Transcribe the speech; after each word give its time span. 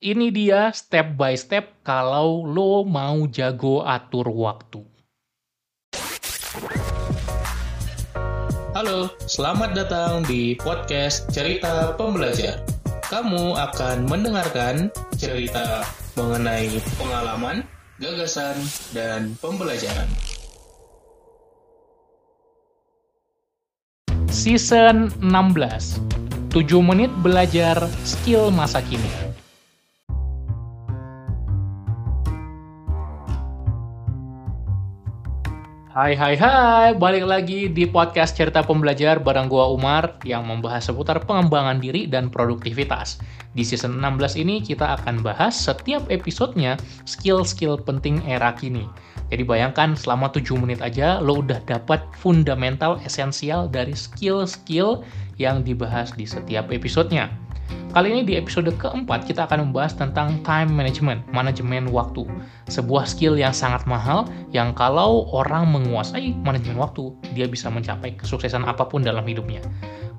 Ini 0.00 0.32
dia 0.32 0.72
step 0.72 1.12
by 1.12 1.36
step 1.36 1.84
kalau 1.84 2.48
lo 2.48 2.88
mau 2.88 3.28
jago 3.28 3.84
atur 3.84 4.32
waktu. 4.32 4.80
Halo, 8.72 9.12
selamat 9.28 9.76
datang 9.76 10.24
di 10.24 10.56
podcast 10.56 11.28
Cerita 11.28 11.92
Pembelajar. 12.00 12.64
Kamu 13.12 13.60
akan 13.60 14.08
mendengarkan 14.08 14.88
cerita 15.20 15.84
mengenai 16.16 16.80
pengalaman, 16.96 17.68
gagasan, 18.00 18.56
dan 18.96 19.36
pembelajaran. 19.44 20.08
Season 24.32 25.12
16 25.20 26.00
7 26.56 26.80
menit 26.80 27.12
belajar 27.20 27.76
skill 28.00 28.48
masa 28.48 28.80
kini. 28.80 29.29
Hai 36.00 36.16
hai 36.16 36.32
hai, 36.32 36.96
balik 36.96 37.28
lagi 37.28 37.68
di 37.68 37.84
podcast 37.84 38.32
Cerita 38.32 38.64
Pembelajar 38.64 39.20
bareng 39.20 39.52
gua 39.52 39.68
Umar 39.68 40.16
yang 40.24 40.48
membahas 40.48 40.88
seputar 40.88 41.20
pengembangan 41.28 41.76
diri 41.76 42.08
dan 42.08 42.32
produktivitas. 42.32 43.20
Di 43.52 43.60
season 43.60 44.00
16 44.00 44.40
ini 44.40 44.64
kita 44.64 44.96
akan 44.96 45.20
bahas 45.20 45.52
setiap 45.52 46.08
episodenya 46.08 46.80
skill-skill 47.04 47.84
penting 47.84 48.16
era 48.24 48.56
kini. 48.56 48.88
Jadi 49.28 49.44
bayangkan 49.44 49.92
selama 49.92 50.32
7 50.32 50.56
menit 50.56 50.80
aja 50.80 51.20
lo 51.20 51.44
udah 51.44 51.60
dapat 51.68 52.00
fundamental 52.16 52.96
esensial 53.04 53.68
dari 53.68 53.92
skill-skill 53.92 55.04
yang 55.36 55.60
dibahas 55.60 56.16
di 56.16 56.24
setiap 56.24 56.72
episodenya. 56.72 57.28
Kali 57.90 58.06
ini 58.06 58.22
di 58.22 58.38
episode 58.38 58.70
keempat 58.78 59.26
kita 59.26 59.50
akan 59.50 59.66
membahas 59.66 59.98
tentang 59.98 60.38
time 60.46 60.70
management, 60.70 61.26
manajemen 61.34 61.90
waktu. 61.90 62.22
Sebuah 62.70 63.02
skill 63.02 63.34
yang 63.34 63.50
sangat 63.50 63.82
mahal 63.90 64.30
yang 64.54 64.70
kalau 64.78 65.26
orang 65.34 65.66
menguasai 65.74 66.38
manajemen 66.46 66.78
waktu, 66.78 67.10
dia 67.34 67.50
bisa 67.50 67.66
mencapai 67.66 68.14
kesuksesan 68.14 68.62
apa 68.62 68.86
pun 68.86 69.02
dalam 69.02 69.26
hidupnya. 69.26 69.58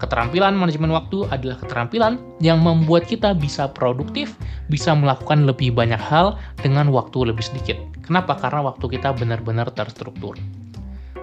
Keterampilan 0.04 0.52
manajemen 0.58 0.92
waktu 0.92 1.24
adalah 1.32 1.64
keterampilan 1.64 2.20
yang 2.44 2.60
membuat 2.60 3.08
kita 3.08 3.32
bisa 3.32 3.72
produktif, 3.72 4.36
bisa 4.68 4.92
melakukan 4.92 5.48
lebih 5.48 5.72
banyak 5.72 6.02
hal 6.02 6.36
dengan 6.60 6.92
waktu 6.92 7.32
lebih 7.32 7.46
sedikit. 7.46 7.80
Kenapa? 8.04 8.36
Karena 8.36 8.68
waktu 8.68 9.00
kita 9.00 9.16
benar-benar 9.16 9.72
terstruktur. 9.72 10.36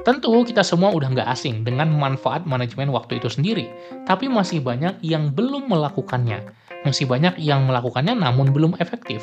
Tentu 0.09 0.33
kita 0.41 0.65
semua 0.65 0.89
udah 0.89 1.13
nggak 1.13 1.29
asing 1.29 1.69
dengan 1.69 1.93
manfaat 1.93 2.49
manajemen 2.49 2.89
waktu 2.89 3.21
itu 3.21 3.29
sendiri, 3.29 3.69
tapi 4.09 4.25
masih 4.25 4.65
banyak 4.65 4.97
yang 5.05 5.37
belum 5.37 5.69
melakukannya. 5.69 6.49
Masih 6.89 7.05
banyak 7.05 7.37
yang 7.37 7.69
melakukannya 7.69 8.17
namun 8.17 8.49
belum 8.49 8.73
efektif. 8.81 9.21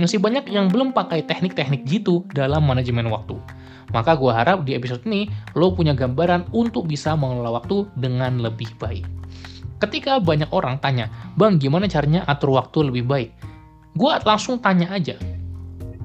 Masih 0.00 0.16
banyak 0.16 0.48
yang 0.48 0.72
belum 0.72 0.96
pakai 0.96 1.28
teknik-teknik 1.28 1.84
gitu 1.84 2.24
dalam 2.32 2.64
manajemen 2.64 3.12
waktu. 3.12 3.36
Maka 3.92 4.16
gue 4.16 4.32
harap 4.32 4.64
di 4.64 4.72
episode 4.72 5.04
ini 5.04 5.28
lo 5.52 5.76
punya 5.76 5.92
gambaran 5.92 6.48
untuk 6.56 6.88
bisa 6.88 7.12
mengelola 7.12 7.60
waktu 7.60 7.84
dengan 8.00 8.40
lebih 8.40 8.72
baik. 8.80 9.04
Ketika 9.84 10.16
banyak 10.16 10.48
orang 10.48 10.80
tanya, 10.80 11.12
Bang 11.36 11.60
gimana 11.60 11.84
caranya 11.92 12.24
atur 12.24 12.56
waktu 12.56 12.88
lebih 12.88 13.04
baik? 13.04 13.36
Gue 14.00 14.16
langsung 14.24 14.64
tanya 14.64 14.96
aja, 14.96 15.12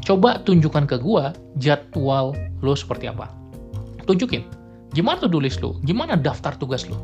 coba 0.03 0.43
tunjukkan 0.43 0.83
ke 0.83 0.99
gue 0.99 1.23
jadwal 1.55 2.35
lo 2.59 2.75
seperti 2.75 3.07
apa 3.07 3.36
tunjukin. 4.07 4.47
Gimana 4.95 5.19
tuh 5.19 5.31
tulis 5.35 5.59
lu? 5.59 5.75
Gimana 5.83 6.15
daftar 6.15 6.55
tugas 6.55 6.87
lu? 6.87 6.95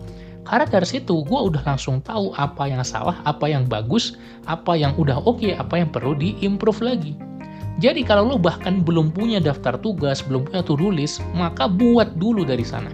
Karena 0.44 0.68
dari 0.68 0.88
situ 0.88 1.23
gue 1.23 1.40
udah 1.40 1.64
langsung 1.64 2.04
tahu 2.04 2.36
apa 2.36 2.68
yang 2.68 2.84
salah 2.84 3.16
apa 3.23 3.48
yang 3.48 3.64
bagus 3.64 4.20
apa 4.44 4.76
yang 4.76 4.92
udah 5.00 5.23
oke 5.23 5.40
okay, 5.40 5.56
apa 5.56 5.80
yang 5.80 5.92
perlu 5.92 6.16
diimprove 6.16 6.84
lagi. 6.84 7.16
Jadi 7.80 8.04
kalau 8.06 8.28
lo 8.28 8.36
bahkan 8.40 8.84
belum 8.84 9.16
punya 9.16 9.40
daftar 9.40 9.80
tugas 9.80 10.23
belum 10.23 10.48
punya 10.48 10.62
to-do 10.64 10.92
list 10.92 11.23
maka 11.36 11.68
buat 11.68 12.16
dulu 12.20 12.44
dari 12.44 12.64
sana. 12.64 12.92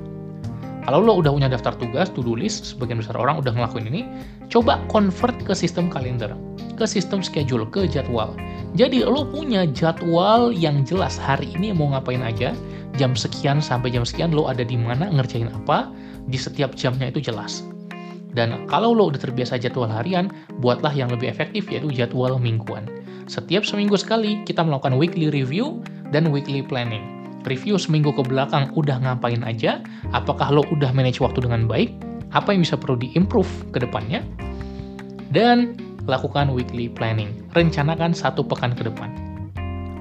Kalau 0.89 1.05
lo 1.05 1.21
udah 1.21 1.29
punya 1.29 1.45
daftar 1.45 1.77
tugas, 1.77 2.09
to-do 2.09 2.33
list, 2.33 2.73
sebagian 2.73 2.97
besar 2.97 3.13
orang 3.13 3.37
udah 3.37 3.53
ngelakuin 3.53 3.85
ini, 3.93 4.09
coba 4.49 4.81
convert 4.89 5.37
ke 5.45 5.53
sistem 5.53 5.85
kalender, 5.85 6.33
ke 6.81 6.85
sistem 6.89 7.21
schedule, 7.21 7.67
ke 7.69 7.85
jadwal. 7.85 8.33
Jadi 8.73 9.05
lo 9.05 9.29
punya 9.29 9.69
jadwal 9.69 10.49
yang 10.49 10.81
jelas 10.81 11.21
hari 11.21 11.53
ini 11.53 11.77
mau 11.77 11.93
ngapain 11.93 12.25
aja, 12.25 12.57
jam 12.99 13.15
sekian 13.15 13.63
sampai 13.63 13.95
jam 13.95 14.03
sekian 14.03 14.35
lo 14.35 14.51
ada 14.51 14.67
di 14.67 14.75
mana 14.75 15.07
ngerjain 15.07 15.47
apa 15.47 15.87
di 16.27 16.35
setiap 16.35 16.75
jamnya 16.75 17.07
itu 17.07 17.23
jelas. 17.23 17.63
Dan 18.35 18.67
kalau 18.67 18.91
lo 18.91 19.07
udah 19.09 19.17
terbiasa 19.23 19.55
jadwal 19.57 19.87
harian 19.87 20.27
buatlah 20.59 20.91
yang 20.91 21.07
lebih 21.07 21.31
efektif 21.31 21.71
yaitu 21.71 21.89
jadwal 21.95 22.35
mingguan. 22.35 22.85
Setiap 23.31 23.63
seminggu 23.63 23.95
sekali 23.95 24.43
kita 24.43 24.61
melakukan 24.61 24.99
weekly 24.99 25.31
review 25.31 25.79
dan 26.11 26.27
weekly 26.29 26.59
planning. 26.59 27.01
Review 27.47 27.79
seminggu 27.79 28.11
ke 28.11 28.27
belakang 28.27 28.69
udah 28.75 28.99
ngapain 28.99 29.41
aja 29.47 29.79
apakah 30.11 30.51
lo 30.51 30.67
udah 30.75 30.91
manage 30.91 31.23
waktu 31.23 31.47
dengan 31.47 31.65
baik 31.65 31.95
apa 32.35 32.53
yang 32.53 32.61
bisa 32.67 32.75
perlu 32.77 32.99
diimprove 32.99 33.49
ke 33.73 33.81
depannya 33.81 34.21
dan 35.31 35.79
lakukan 36.05 36.51
weekly 36.51 36.91
planning. 36.91 37.31
Rencanakan 37.55 38.11
satu 38.11 38.45
pekan 38.45 38.75
ke 38.75 38.85
depan. 38.85 39.09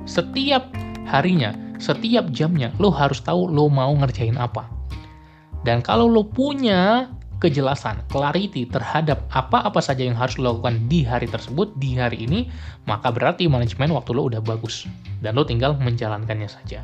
Setiap 0.08 0.68
harinya 1.08 1.52
setiap 1.78 2.30
jamnya 2.34 2.74
lo 2.82 2.90
harus 2.90 3.22
tahu 3.22 3.46
lo 3.46 3.70
mau 3.70 3.94
ngerjain 3.94 4.36
apa. 4.36 4.66
Dan 5.66 5.82
kalau 5.82 6.06
lo 6.06 6.22
punya 6.26 7.10
kejelasan, 7.38 8.02
clarity 8.10 8.66
terhadap 8.66 9.22
apa-apa 9.30 9.78
saja 9.78 10.02
yang 10.02 10.18
harus 10.18 10.38
lo 10.38 10.58
lakukan 10.58 10.90
di 10.90 11.06
hari 11.06 11.30
tersebut, 11.30 11.70
di 11.78 11.94
hari 11.94 12.26
ini, 12.26 12.50
maka 12.86 13.14
berarti 13.14 13.46
manajemen 13.46 13.94
waktu 13.94 14.10
lo 14.14 14.26
udah 14.26 14.42
bagus. 14.42 14.86
Dan 15.22 15.38
lo 15.38 15.46
tinggal 15.46 15.78
menjalankannya 15.78 16.50
saja. 16.50 16.82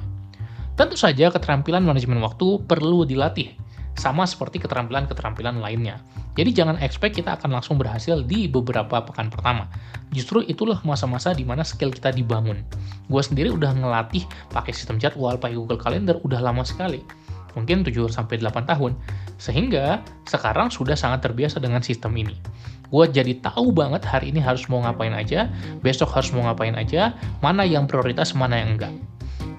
Tentu 0.75 0.99
saja 0.99 1.31
keterampilan 1.31 1.87
manajemen 1.87 2.19
waktu 2.19 2.59
perlu 2.67 3.07
dilatih, 3.07 3.55
sama 3.95 4.27
seperti 4.27 4.63
keterampilan-keterampilan 4.63 5.63
lainnya. 5.63 6.03
Jadi 6.35 6.51
jangan 6.51 6.77
expect 6.83 7.15
kita 7.15 7.39
akan 7.39 7.55
langsung 7.55 7.79
berhasil 7.79 8.27
di 8.27 8.51
beberapa 8.51 8.99
pekan 9.07 9.31
pertama. 9.31 9.71
Justru 10.11 10.43
itulah 10.43 10.83
masa-masa 10.83 11.31
di 11.31 11.47
mana 11.47 11.63
skill 11.63 11.95
kita 11.95 12.11
dibangun. 12.11 12.67
Gue 13.07 13.23
sendiri 13.23 13.55
udah 13.55 13.71
ngelatih 13.71 14.27
pakai 14.51 14.75
sistem 14.75 14.99
jadwal, 14.99 15.39
pakai 15.39 15.55
Google 15.55 15.79
Calendar 15.79 16.19
udah 16.27 16.43
lama 16.43 16.67
sekali. 16.67 17.07
Mungkin 17.55 17.87
7 17.87 18.11
sampai 18.11 18.43
8 18.43 18.67
tahun. 18.67 18.99
Sehingga 19.39 20.03
sekarang 20.27 20.75
sudah 20.75 20.99
sangat 20.99 21.23
terbiasa 21.23 21.63
dengan 21.63 21.87
sistem 21.87 22.11
ini. 22.19 22.35
Gue 22.91 23.07
jadi 23.07 23.39
tahu 23.39 23.71
banget 23.71 24.03
hari 24.03 24.35
ini 24.35 24.43
harus 24.43 24.67
mau 24.67 24.83
ngapain 24.83 25.15
aja, 25.15 25.47
besok 25.87 26.11
harus 26.19 26.35
mau 26.35 26.47
ngapain 26.51 26.75
aja, 26.75 27.15
mana 27.39 27.63
yang 27.63 27.87
prioritas, 27.87 28.35
mana 28.35 28.59
yang 28.59 28.75
enggak. 28.79 28.95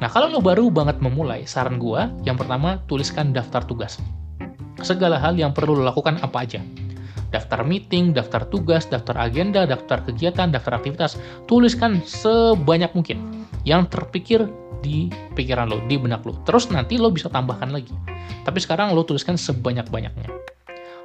Nah, 0.03 0.11
kalau 0.11 0.27
lo 0.27 0.43
baru 0.43 0.67
banget 0.67 0.99
memulai, 0.99 1.47
saran 1.47 1.79
gue, 1.79 2.03
yang 2.27 2.35
pertama, 2.35 2.83
tuliskan 2.91 3.31
daftar 3.31 3.63
tugas 3.63 3.95
segala 4.85 5.17
hal 5.17 5.33
yang 5.33 5.51
perlu 5.51 5.73
lo 5.73 5.83
lakukan 5.89 6.21
apa 6.21 6.45
aja. 6.45 6.61
Daftar 7.33 7.65
meeting, 7.65 8.13
daftar 8.13 8.45
tugas, 8.47 8.85
daftar 8.87 9.17
agenda, 9.17 9.65
daftar 9.65 10.05
kegiatan, 10.05 10.53
daftar 10.53 10.77
aktivitas, 10.77 11.17
tuliskan 11.49 11.99
sebanyak 12.05 12.93
mungkin 12.93 13.43
yang 13.65 13.89
terpikir 13.89 14.45
di 14.85 15.09
pikiran 15.33 15.67
lo, 15.67 15.81
di 15.89 15.97
benak 15.97 16.21
lo. 16.23 16.37
Terus 16.45 16.69
nanti 16.69 17.01
lo 17.01 17.09
bisa 17.09 17.27
tambahkan 17.27 17.73
lagi. 17.73 17.91
Tapi 18.45 18.61
sekarang 18.61 18.93
lo 18.93 19.01
tuliskan 19.01 19.35
sebanyak-banyaknya. 19.35 20.29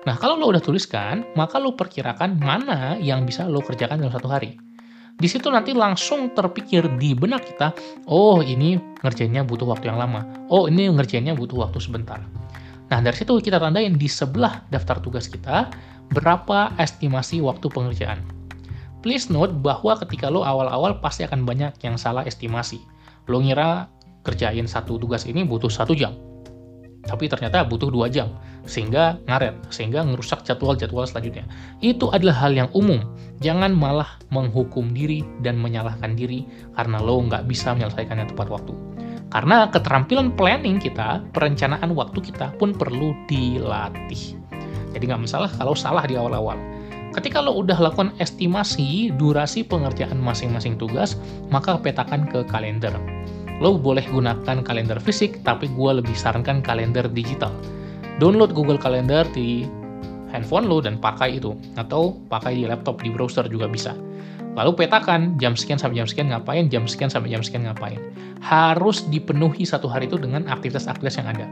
Nah, 0.05 0.17
kalau 0.17 0.37
lo 0.37 0.53
udah 0.53 0.61
tuliskan, 0.61 1.25
maka 1.37 1.57
lo 1.57 1.73
perkirakan 1.77 2.37
mana 2.37 3.01
yang 3.01 3.25
bisa 3.25 3.49
lo 3.49 3.65
kerjakan 3.65 4.05
dalam 4.05 4.13
satu 4.13 4.29
hari. 4.29 4.57
Di 5.21 5.29
situ 5.29 5.53
nanti 5.53 5.77
langsung 5.77 6.33
terpikir 6.33 6.97
di 6.97 7.13
benak 7.13 7.45
kita, 7.45 7.77
oh 8.09 8.41
ini 8.41 8.81
ngerjainnya 9.05 9.45
butuh 9.45 9.69
waktu 9.69 9.93
yang 9.93 10.01
lama. 10.01 10.25
Oh 10.49 10.65
ini 10.65 10.89
ngerjainnya 10.89 11.37
butuh 11.37 11.61
waktu 11.61 11.77
sebentar. 11.77 12.25
Nah, 12.91 12.99
dari 12.99 13.15
situ 13.15 13.39
kita 13.39 13.62
tandain 13.62 13.95
di 13.95 14.11
sebelah 14.11 14.67
daftar 14.69 14.99
tugas 14.99 15.31
kita 15.31 15.71
berapa 16.11 16.75
estimasi 16.77 17.39
waktu 17.39 17.71
pengerjaan. 17.71 18.19
Please 19.01 19.31
note 19.33 19.55
bahwa 19.62 19.97
ketika 20.03 20.28
lo 20.28 20.42
awal-awal 20.42 20.98
pasti 20.98 21.25
akan 21.25 21.47
banyak 21.47 21.72
yang 21.81 21.97
salah 21.97 22.27
estimasi. 22.27 22.83
Lo 23.31 23.39
ngira 23.41 23.89
kerjain 24.27 24.66
satu 24.66 24.98
tugas 25.01 25.25
ini 25.25 25.47
butuh 25.47 25.72
satu 25.72 25.97
jam, 25.97 26.13
tapi 27.09 27.33
ternyata 27.33 27.65
butuh 27.65 27.89
dua 27.89 28.13
jam, 28.13 28.28
sehingga 28.69 29.16
ngaret, 29.25 29.57
sehingga 29.72 30.04
ngerusak 30.04 30.45
jadwal-jadwal 30.45 31.09
selanjutnya. 31.09 31.48
Itu 31.81 32.13
adalah 32.13 32.37
hal 32.45 32.53
yang 32.53 32.69
umum. 32.77 33.01
Jangan 33.41 33.72
malah 33.72 34.21
menghukum 34.28 34.92
diri 34.92 35.25
dan 35.41 35.57
menyalahkan 35.57 36.13
diri 36.13 36.45
karena 36.77 37.01
lo 37.01 37.25
nggak 37.25 37.48
bisa 37.48 37.72
menyelesaikannya 37.72 38.28
tepat 38.28 38.53
waktu. 38.53 38.77
Karena 39.30 39.71
keterampilan 39.71 40.34
planning 40.34 40.82
kita, 40.82 41.22
perencanaan 41.30 41.94
waktu 41.94 42.18
kita 42.18 42.50
pun 42.59 42.74
perlu 42.74 43.15
dilatih. 43.30 44.34
Jadi 44.91 45.03
nggak 45.06 45.22
masalah 45.22 45.50
kalau 45.54 45.78
salah 45.78 46.03
di 46.03 46.18
awal-awal. 46.18 46.59
Ketika 47.15 47.42
lo 47.42 47.59
udah 47.59 47.78
lakukan 47.78 48.15
estimasi 48.22 49.10
durasi 49.15 49.66
pengerjaan 49.66 50.18
masing-masing 50.18 50.78
tugas, 50.78 51.18
maka 51.50 51.78
petakan 51.78 52.27
ke 52.27 52.47
kalender. 52.47 52.94
Lo 53.59 53.78
boleh 53.78 54.03
gunakan 54.10 54.62
kalender 54.66 54.98
fisik, 54.98 55.42
tapi 55.47 55.66
gue 55.74 55.91
lebih 56.03 56.15
sarankan 56.15 56.62
kalender 56.62 57.06
digital. 57.10 57.50
Download 58.22 58.50
Google 58.54 58.78
Calendar 58.78 59.27
di 59.30 59.66
handphone 60.30 60.71
lo 60.71 60.78
dan 60.82 60.98
pakai 60.98 61.42
itu. 61.42 61.54
Atau 61.78 62.18
pakai 62.30 62.59
di 62.59 62.65
laptop, 62.66 63.03
di 63.03 63.10
browser 63.10 63.47
juga 63.50 63.66
bisa. 63.66 63.94
Lalu 64.59 64.85
petakan 64.85 65.39
jam 65.39 65.55
sekian 65.55 65.79
sampai 65.79 66.03
jam 66.03 66.09
sekian 66.11 66.29
ngapain, 66.35 66.67
jam 66.67 66.85
sekian 66.91 67.11
sampai 67.11 67.31
jam 67.31 67.43
sekian 67.43 67.71
ngapain. 67.71 68.01
Harus 68.43 69.07
dipenuhi 69.07 69.63
satu 69.63 69.87
hari 69.87 70.11
itu 70.11 70.19
dengan 70.19 70.47
aktivitas-aktivitas 70.51 71.17
yang 71.23 71.29
ada. 71.31 71.47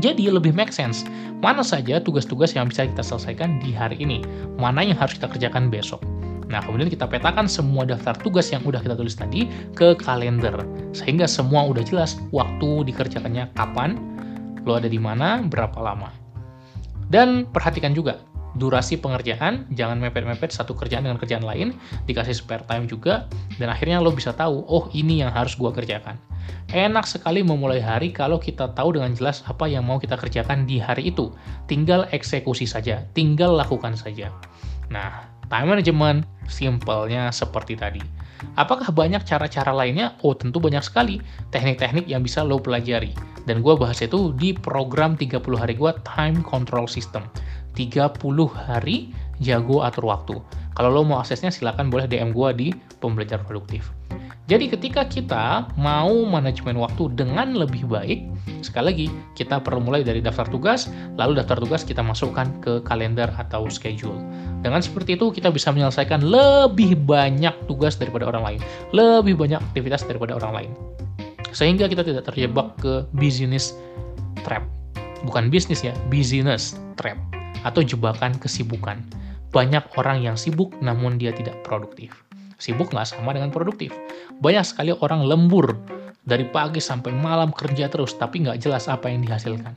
Jadi 0.00 0.24
lebih 0.32 0.56
make 0.56 0.72
sense, 0.72 1.04
mana 1.44 1.60
saja 1.60 2.00
tugas-tugas 2.00 2.56
yang 2.56 2.72
bisa 2.72 2.88
kita 2.88 3.04
selesaikan 3.04 3.60
di 3.60 3.76
hari 3.76 4.00
ini, 4.00 4.24
mana 4.56 4.80
yang 4.80 4.96
harus 4.96 5.20
kita 5.20 5.28
kerjakan 5.28 5.68
besok. 5.68 6.00
Nah, 6.48 6.64
kemudian 6.64 6.88
kita 6.88 7.04
petakan 7.04 7.44
semua 7.44 7.84
daftar 7.84 8.16
tugas 8.20 8.48
yang 8.52 8.64
udah 8.64 8.80
kita 8.80 8.96
tulis 8.96 9.16
tadi 9.16 9.48
ke 9.76 9.92
kalender, 10.00 10.52
sehingga 10.96 11.28
semua 11.28 11.68
udah 11.68 11.84
jelas 11.84 12.16
waktu 12.32 12.88
dikerjakannya 12.88 13.52
kapan, 13.52 14.00
lo 14.64 14.80
ada 14.80 14.88
di 14.88 15.00
mana, 15.00 15.44
berapa 15.44 15.76
lama. 15.76 16.08
Dan 17.12 17.44
perhatikan 17.52 17.92
juga, 17.92 18.16
durasi 18.56 19.00
pengerjaan, 19.00 19.68
jangan 19.72 20.00
mepet-mepet 20.00 20.52
satu 20.52 20.76
kerjaan 20.76 21.08
dengan 21.08 21.16
kerjaan 21.16 21.44
lain, 21.44 21.76
dikasih 22.04 22.36
spare 22.36 22.64
time 22.68 22.84
juga, 22.84 23.26
dan 23.56 23.72
akhirnya 23.72 24.02
lo 24.02 24.12
bisa 24.12 24.32
tahu, 24.36 24.64
oh 24.68 24.88
ini 24.92 25.24
yang 25.24 25.32
harus 25.32 25.56
gue 25.56 25.70
kerjakan. 25.72 26.16
Enak 26.72 27.04
sekali 27.04 27.44
memulai 27.44 27.78
hari 27.78 28.10
kalau 28.10 28.40
kita 28.40 28.72
tahu 28.72 28.96
dengan 28.96 29.12
jelas 29.12 29.44
apa 29.44 29.68
yang 29.68 29.84
mau 29.84 30.00
kita 30.00 30.16
kerjakan 30.16 30.64
di 30.64 30.80
hari 30.80 31.12
itu. 31.12 31.30
Tinggal 31.68 32.08
eksekusi 32.10 32.64
saja, 32.64 33.04
tinggal 33.12 33.54
lakukan 33.54 33.92
saja. 33.94 34.32
Nah, 34.88 35.28
time 35.52 35.68
management 35.76 36.24
simpelnya 36.48 37.28
seperti 37.28 37.76
tadi. 37.76 38.02
Apakah 38.58 38.90
banyak 38.90 39.22
cara-cara 39.22 39.70
lainnya? 39.70 40.18
Oh, 40.26 40.34
tentu 40.34 40.58
banyak 40.58 40.82
sekali 40.82 41.22
teknik-teknik 41.54 42.10
yang 42.10 42.26
bisa 42.26 42.42
lo 42.42 42.58
pelajari. 42.58 43.14
Dan 43.46 43.62
gue 43.62 43.74
bahas 43.74 43.98
itu 44.02 44.34
di 44.34 44.54
program 44.54 45.14
30 45.18 45.42
hari 45.54 45.74
gue 45.74 45.90
Time 46.02 46.42
Control 46.42 46.86
System. 46.90 47.26
30 47.74 48.20
hari 48.52 49.12
jago 49.42 49.82
atur 49.82 50.06
waktu. 50.08 50.36
Kalau 50.72 50.88
lo 50.88 51.04
mau 51.04 51.20
aksesnya 51.20 51.52
silahkan 51.52 51.92
boleh 51.92 52.08
DM 52.08 52.32
gue 52.32 52.48
di 52.56 52.68
pembelajar 53.00 53.44
produktif. 53.44 53.92
Jadi 54.50 54.74
ketika 54.74 55.06
kita 55.06 55.70
mau 55.78 56.12
manajemen 56.26 56.74
waktu 56.76 57.14
dengan 57.14 57.54
lebih 57.54 57.86
baik, 57.86 58.26
sekali 58.60 58.84
lagi 58.90 59.06
kita 59.38 59.62
perlu 59.62 59.80
mulai 59.80 60.02
dari 60.02 60.18
daftar 60.18 60.44
tugas, 60.50 60.90
lalu 61.14 61.38
daftar 61.38 61.62
tugas 61.62 61.86
kita 61.86 62.02
masukkan 62.02 62.50
ke 62.58 62.82
kalender 62.82 63.30
atau 63.38 63.70
schedule. 63.70 64.18
Dengan 64.60 64.82
seperti 64.82 65.14
itu 65.14 65.30
kita 65.30 65.48
bisa 65.54 65.70
menyelesaikan 65.70 66.26
lebih 66.26 66.98
banyak 67.00 67.54
tugas 67.70 67.94
daripada 67.96 68.28
orang 68.28 68.44
lain, 68.44 68.60
lebih 68.90 69.38
banyak 69.38 69.62
aktivitas 69.72 70.04
daripada 70.04 70.36
orang 70.36 70.52
lain. 70.52 70.70
Sehingga 71.54 71.86
kita 71.86 72.02
tidak 72.02 72.26
terjebak 72.26 72.76
ke 72.82 73.06
business 73.14 73.78
trap. 74.42 74.66
Bukan 75.22 75.54
bisnis 75.54 75.86
ya, 75.86 75.94
business 76.10 76.76
trap 76.98 77.31
atau 77.60 77.84
jebakan 77.84 78.40
kesibukan. 78.40 79.04
Banyak 79.52 79.84
orang 80.00 80.24
yang 80.24 80.36
sibuk 80.40 80.72
namun 80.80 81.20
dia 81.20 81.36
tidak 81.36 81.60
produktif. 81.60 82.24
Sibuk 82.56 82.88
nggak 82.88 83.04
sama 83.04 83.36
dengan 83.36 83.52
produktif. 83.52 83.92
Banyak 84.40 84.64
sekali 84.64 84.96
orang 84.96 85.28
lembur 85.28 85.76
dari 86.24 86.48
pagi 86.48 86.80
sampai 86.80 87.12
malam 87.12 87.52
kerja 87.52 87.92
terus 87.92 88.16
tapi 88.16 88.40
nggak 88.40 88.64
jelas 88.64 88.88
apa 88.88 89.12
yang 89.12 89.20
dihasilkan. 89.26 89.74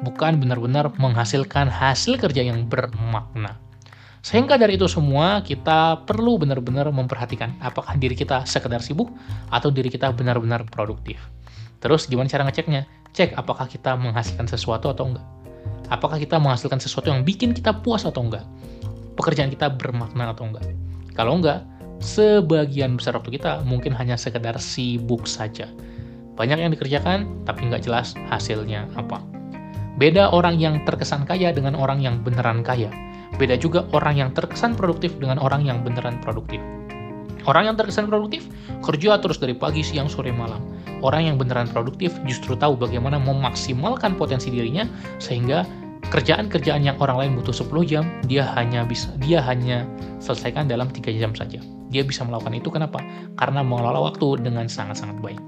Bukan 0.00 0.40
benar-benar 0.40 0.88
menghasilkan 0.96 1.68
hasil 1.68 2.16
kerja 2.16 2.40
yang 2.40 2.64
bermakna. 2.64 3.60
Sehingga 4.20 4.60
dari 4.60 4.76
itu 4.76 4.84
semua 4.84 5.40
kita 5.40 6.04
perlu 6.04 6.36
benar-benar 6.36 6.92
memperhatikan 6.92 7.56
apakah 7.60 7.96
diri 7.96 8.12
kita 8.12 8.44
sekedar 8.44 8.84
sibuk 8.84 9.08
atau 9.48 9.72
diri 9.72 9.88
kita 9.88 10.12
benar-benar 10.12 10.68
produktif. 10.68 11.20
Terus 11.80 12.04
gimana 12.04 12.28
cara 12.28 12.44
ngeceknya? 12.44 12.84
Cek 13.16 13.34
apakah 13.34 13.66
kita 13.66 13.96
menghasilkan 13.96 14.46
sesuatu 14.46 14.92
atau 14.92 15.10
enggak. 15.10 15.39
Apakah 15.90 16.22
kita 16.22 16.38
menghasilkan 16.38 16.78
sesuatu 16.78 17.10
yang 17.10 17.26
bikin 17.26 17.50
kita 17.50 17.74
puas 17.74 18.06
atau 18.06 18.22
enggak? 18.22 18.46
Pekerjaan 19.18 19.50
kita 19.50 19.74
bermakna 19.74 20.30
atau 20.30 20.46
enggak? 20.46 20.70
Kalau 21.18 21.42
enggak, 21.42 21.66
sebagian 21.98 22.94
besar 22.94 23.18
waktu 23.18 23.34
kita 23.34 23.66
mungkin 23.66 23.92
hanya 23.98 24.14
sekedar 24.14 24.54
sibuk 24.62 25.26
saja. 25.26 25.66
Banyak 26.38 26.62
yang 26.62 26.70
dikerjakan, 26.72 27.44
tapi 27.44 27.68
nggak 27.68 27.84
jelas 27.84 28.14
hasilnya 28.30 28.86
apa. 28.94 29.20
Beda 30.00 30.32
orang 30.32 30.56
yang 30.56 30.80
terkesan 30.88 31.28
kaya 31.28 31.52
dengan 31.52 31.76
orang 31.76 32.00
yang 32.00 32.24
beneran 32.24 32.64
kaya. 32.64 32.88
Beda 33.36 33.58
juga 33.58 33.84
orang 33.92 34.16
yang 34.16 34.30
terkesan 34.32 34.72
produktif 34.78 35.12
dengan 35.20 35.36
orang 35.36 35.66
yang 35.66 35.84
beneran 35.84 36.22
produktif. 36.24 36.62
Orang 37.44 37.68
yang 37.68 37.76
terkesan 37.76 38.08
produktif 38.08 38.48
kerja 38.84 39.16
terus 39.20 39.40
dari 39.40 39.52
pagi, 39.52 39.84
siang, 39.84 40.08
sore, 40.08 40.32
malam. 40.32 40.60
Orang 41.00 41.24
yang 41.24 41.36
beneran 41.40 41.68
produktif 41.68 42.12
justru 42.28 42.52
tahu 42.56 42.76
bagaimana 42.76 43.16
memaksimalkan 43.16 44.16
potensi 44.16 44.52
dirinya 44.52 44.84
sehingga 45.16 45.64
kerjaan-kerjaan 46.10 46.82
yang 46.82 46.98
orang 46.98 47.16
lain 47.16 47.32
butuh 47.38 47.54
10 47.54 47.86
jam, 47.86 48.04
dia 48.26 48.42
hanya 48.58 48.82
bisa 48.82 49.08
dia 49.22 49.38
hanya 49.40 49.86
selesaikan 50.18 50.66
dalam 50.66 50.90
3 50.90 51.14
jam 51.14 51.32
saja. 51.32 51.62
Dia 51.90 52.02
bisa 52.02 52.26
melakukan 52.26 52.54
itu 52.54 52.68
kenapa? 52.70 52.98
Karena 53.38 53.62
mengelola 53.62 54.10
waktu 54.10 54.42
dengan 54.42 54.66
sangat-sangat 54.66 55.18
baik. 55.22 55.40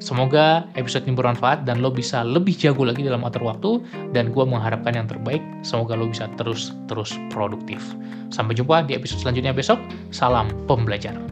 Semoga 0.00 0.64
episode 0.80 1.04
ini 1.04 1.12
bermanfaat 1.12 1.68
dan 1.68 1.84
lo 1.84 1.92
bisa 1.92 2.24
lebih 2.24 2.56
jago 2.56 2.88
lagi 2.88 3.04
dalam 3.04 3.20
atur 3.20 3.44
waktu 3.44 3.84
dan 4.16 4.32
gue 4.32 4.44
mengharapkan 4.48 4.96
yang 4.96 5.04
terbaik. 5.04 5.44
Semoga 5.60 5.92
lo 5.92 6.08
bisa 6.08 6.24
terus-terus 6.40 7.20
produktif. 7.28 7.84
Sampai 8.32 8.56
jumpa 8.56 8.88
di 8.88 8.96
episode 8.96 9.20
selanjutnya 9.20 9.52
besok. 9.52 9.76
Salam 10.08 10.48
pembelajar. 10.64 11.29